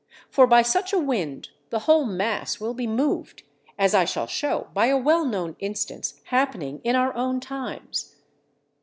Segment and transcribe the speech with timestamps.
[0.31, 3.43] For by such a wind the whole mass will be moved,
[3.77, 8.15] as I shall show by a well known instance happening in our own times.